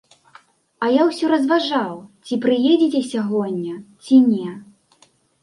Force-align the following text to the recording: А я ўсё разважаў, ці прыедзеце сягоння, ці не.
А 0.85 0.87
я 0.91 1.03
ўсё 1.09 1.25
разважаў, 1.33 1.93
ці 2.25 2.39
прыедзеце 2.47 2.99
сягоння, 3.13 3.75
ці 4.09 4.15
не. 4.33 4.49